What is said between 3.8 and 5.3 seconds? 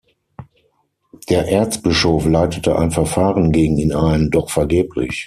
ein, doch vergeblich.